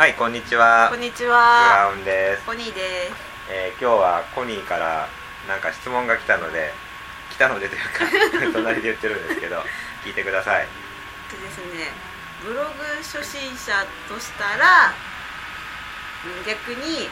[0.00, 0.88] はいこんにちは。
[0.88, 3.12] こんにちブはラウンです、コニーです。
[3.52, 5.04] えー今日はコニーから
[5.46, 6.72] なんか質問が来たので
[7.28, 7.78] 来たのでとい
[8.48, 9.62] うか 隣で言ってるんですけど
[10.02, 10.66] 聞いてください。
[11.28, 11.92] でですね
[12.42, 12.70] ブログ
[13.04, 14.94] 初心者としたら
[16.24, 17.10] うん逆に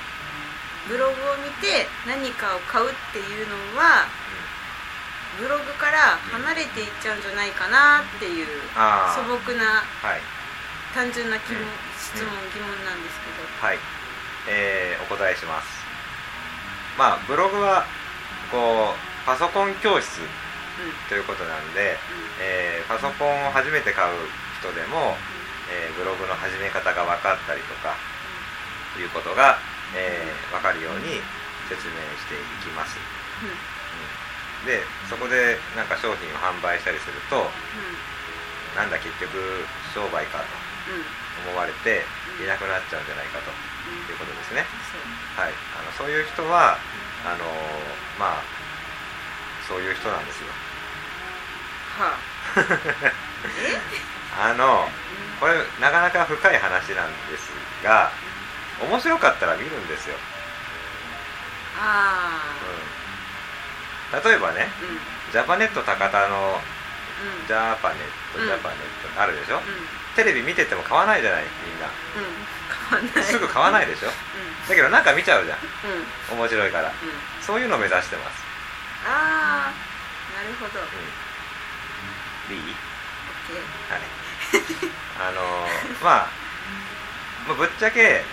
[0.89, 4.07] ブログを見て何かを買うっていうのは
[5.36, 10.23] ブログから離れていっちゃうんじゃないかなっていうあ素朴なあはい。
[10.95, 11.68] 単純な疑問、うん。
[11.95, 12.68] 質問疑問
[13.09, 13.79] ですけどはい、
[14.53, 15.67] えーお答えします。
[17.00, 17.86] まあブログは
[18.53, 20.29] こうパソコン教室うん。
[21.08, 21.98] ということなんで、う
[22.40, 24.14] えーパソコンを初めて買う
[24.61, 25.17] 人でも、
[25.72, 27.96] えーブログの始め方が分かったりとか
[28.98, 29.59] いうことが、
[29.96, 31.18] えー分かるように
[31.68, 33.03] 説明していきます、ん
[33.48, 33.50] うん。
[33.50, 34.67] うん。
[34.67, 37.47] でそこでなんか商品を販売したりすると
[38.77, 40.45] なんだ結局商売かと。
[40.92, 42.05] うんうん思われて
[42.42, 43.50] いなくなっちゃうんじゃないかと。
[43.50, 44.66] うんいうことですね。
[45.36, 45.52] はい。
[45.80, 46.77] あのそういう人は
[47.25, 48.42] あのーまあ
[49.67, 50.48] そういう人なんですよ。
[51.98, 52.19] はあ。
[53.64, 53.80] え
[54.50, 54.89] あの
[55.41, 57.50] これなかなか深い話なんです
[57.83, 58.11] が
[58.80, 60.14] 面白かったら見るんですよ、
[61.80, 62.41] あ
[64.12, 65.00] うん、例えばねあうんうん。
[65.33, 66.61] ジャパネット高田の
[67.41, 67.47] うん。
[67.47, 67.98] ジャパネッ
[68.33, 68.47] トうん。
[68.47, 69.62] ジャパネットあるでしょ、うん
[70.19, 71.86] テレビ見てても買わないじゃないみんな。
[71.86, 72.27] うん。
[72.91, 73.24] 変わんない。
[73.24, 74.08] すぐ買わないでしょ？
[74.11, 74.12] う
[74.69, 75.58] だけどなんか見ちゃうじゃん。
[75.58, 76.00] んうん。
[76.02, 76.91] うん面白いから。
[77.41, 78.42] そういうのを目指してます、
[79.06, 79.72] ああ
[80.36, 80.80] なるほど。
[80.83, 82.74] うん、いい？
[83.46, 83.56] ケー。
[83.94, 84.02] はい。
[85.20, 86.27] あのー まあ
[87.46, 88.24] まあぶっちゃけ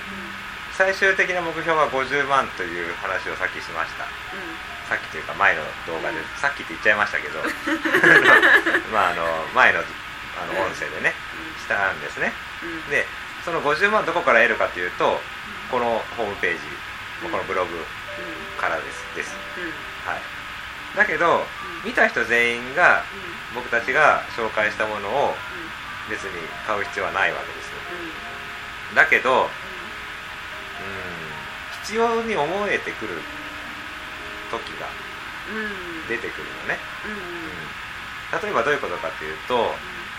[0.74, 4.06] 最終的な目標は50万という話をさっきしました。
[4.90, 6.26] さっきというか前の動画で、うん。
[6.42, 7.40] さっきって言っちゃいましたけど。
[8.92, 11.14] まああの前のあの音声でね
[11.66, 12.30] したんですね。
[12.62, 12.70] うん。
[12.70, 13.06] うんで
[13.46, 15.22] その50万どこから得るかというと
[15.70, 16.58] このホームページ
[17.26, 17.32] うん。
[17.32, 17.82] このブログうん。
[18.62, 19.34] からですです。
[20.06, 20.22] はい。
[20.98, 21.42] だけど
[21.84, 23.04] 見た人全員が
[23.54, 23.62] うん。
[23.62, 26.14] 僕たちが紹介したものをうん。
[26.14, 27.74] 別に買う必要はないわけです
[28.96, 29.50] だけどうん。
[31.86, 33.22] 必要に思えてくる
[34.50, 34.90] 時が
[36.10, 39.70] 出てくるのね、うん、例えばどういうことかというと、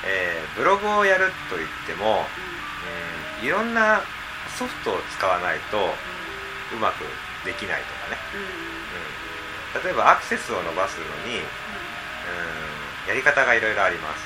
[0.05, 2.25] えーブログをやるといっても、
[3.41, 4.01] うん、いろんな
[4.57, 5.77] ソフトを使わないと
[6.73, 7.05] うまく
[7.45, 8.17] できないとかね、
[9.77, 14.25] うん、例えばアクセスを伸ばすのに、うん、やり方がいろいろあります、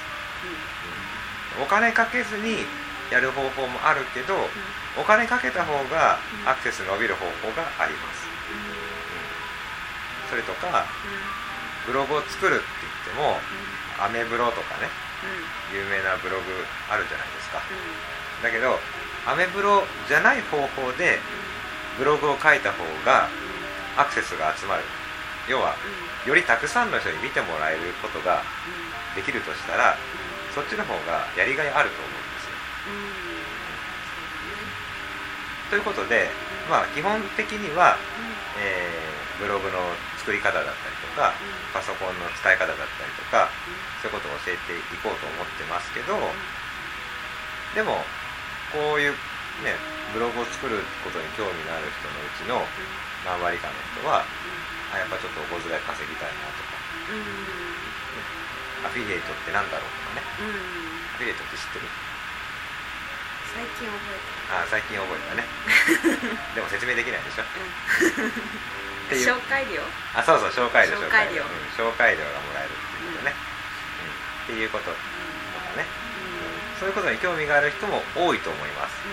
[1.59, 2.63] うん、お金かけずに
[3.11, 4.39] やる方法もあるけど
[4.95, 8.23] お金かけた方がアクセス伸びる方法があります、
[10.31, 10.87] うん、それとか
[11.87, 13.35] ブログを作るって言っても
[13.99, 15.10] アメブロとかね
[15.73, 16.43] 有名なブログ
[16.91, 17.61] あるじゃないですか。
[18.43, 18.79] だけど
[19.27, 21.19] アメブロじゃない方法で
[21.99, 23.29] ブログを書いた方が
[23.97, 24.83] アクセスが集まる。
[25.49, 25.77] 要は
[26.27, 28.43] よりたくさんの人に見てもらえることが
[29.17, 29.97] できるとしたら
[30.55, 32.53] そっちの方がやりがいあると思うんですよ。
[35.71, 36.31] ということで
[36.69, 37.97] まあ基本的には、
[38.59, 39.11] えー
[39.41, 39.79] ブログの
[40.21, 41.33] 作り方だったりとか
[41.73, 43.49] パソコンの使い方だったりとか
[44.05, 46.13] そういうことを教えていこうと思ってますけど
[47.75, 48.05] でも
[48.73, 49.17] こういう
[49.65, 49.75] ね
[50.13, 52.61] ブログを作ることに興味のある人のうちの
[53.25, 54.23] 何割かの人は
[54.93, 56.77] あやっぱちょっとお小遣い稼ぎたいなとか。
[58.81, 60.25] アフィリエイトってなんだろうとかね。
[61.15, 61.87] アフィリエイトって知ってる？
[63.53, 64.19] 最近覚え
[64.51, 65.45] あ最近覚えたね。
[66.57, 67.45] でも説明できないでしょ
[69.11, 69.35] っていう。
[69.35, 69.83] 紹介料？
[70.15, 71.43] あそうそう紹介料紹介料。
[71.43, 73.35] うん紹介料がもらえるっていうことね、
[74.47, 74.55] うん。
[74.55, 74.85] っていうこと。
[74.85, 74.99] とか
[75.75, 76.79] ね、うん。
[76.79, 79.09] そういうことに興味がある人も多いと思います、う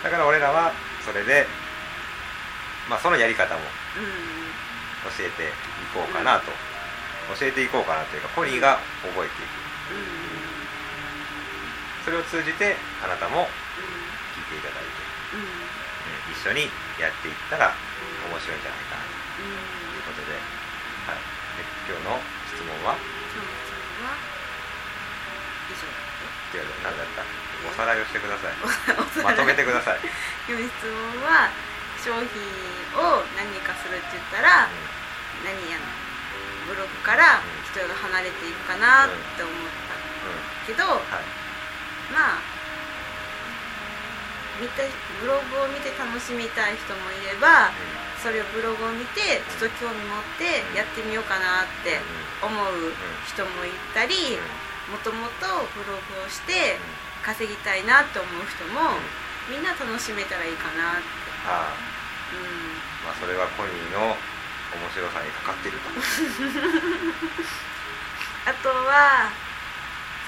[0.00, 0.72] ん、だから俺らは
[1.04, 1.46] それで
[2.88, 3.60] まあそのやり方も
[5.16, 5.50] 教えてい
[5.92, 6.46] こうかなと、
[7.38, 9.54] 教えていこうかなというかコニーが覚えていく。
[12.04, 13.48] それを通じてあなたも
[14.34, 14.90] 聞いていただいて、
[15.34, 15.63] うん、
[16.30, 17.74] 一緒にやっていったら
[18.30, 21.20] 面白いんじゃないかなということで,、はい、
[21.58, 22.20] で今日の
[22.52, 22.96] 質問は？
[25.68, 25.88] 以上。
[26.54, 27.24] 違う何だった。
[27.66, 28.54] おさらいをしてください。
[29.24, 30.00] まとめてください、
[30.46, 31.48] 今日質問は
[31.98, 32.20] 商品
[33.00, 34.68] を何かするって言ったら、
[35.42, 35.88] 何やの？
[36.68, 37.40] ブログから
[37.72, 39.54] 人が離れていくかなって思っ
[39.88, 40.68] たうん。
[40.68, 41.24] けど、はい。
[42.12, 42.53] まあ
[44.60, 44.82] 見た
[45.20, 47.70] ブログを見て楽しみたい人もいれば
[48.22, 52.00] それをブログを見てちょっと興味持ってやってみようかなって
[52.40, 52.94] 思う
[53.26, 54.38] 人もいたり
[54.88, 56.78] もともとブログをして
[57.24, 58.96] 稼ぎたいなって思う人も
[59.48, 61.08] みんな楽しめたらいいかなって。
[61.44, 61.76] ああ。
[62.32, 62.80] うん。
[63.04, 64.16] まあそれはコニーの面
[64.88, 65.88] 白さにかかってると。
[68.48, 69.32] あとは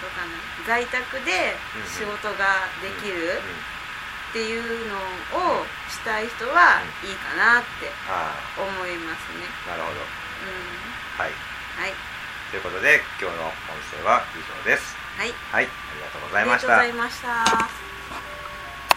[0.01, 0.33] そうかな
[0.67, 3.41] 在宅で仕事ができる
[4.37, 4.61] っていう
[4.93, 5.01] の
[5.33, 9.49] をしたい人はいいかなってあ思いますね。
[9.65, 9.97] あなるほど。
[9.97, 10.77] うん。
[11.17, 11.33] はい。
[11.81, 11.93] はい。
[12.51, 14.95] ということで今日の音声は以上です。
[15.17, 15.33] はい。
[15.51, 15.65] はい。
[15.65, 16.81] ありがとうございました。
[16.81, 17.96] ありがとうございました